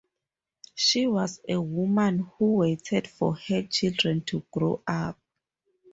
She 0.73 1.05
was 1.05 1.41
a 1.47 1.61
woman 1.61 2.31
who 2.39 2.53
waited 2.55 3.07
for 3.07 3.35
her 3.35 3.61
children 3.61 4.21
to 4.21 4.43
grow 4.51 4.81
up. 4.87 5.19